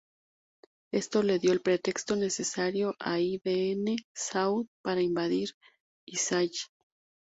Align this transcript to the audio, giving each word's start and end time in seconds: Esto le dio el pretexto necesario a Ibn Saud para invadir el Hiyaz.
Esto 0.91 1.21
le 1.21 1.37
dio 1.37 1.51
el 1.51 1.61
pretexto 1.61 2.15
necesario 2.15 2.95
a 2.97 3.19
Ibn 3.19 3.97
Saud 4.15 4.65
para 4.81 4.99
invadir 5.03 5.51
el 6.07 6.15
Hiyaz. 6.17 6.71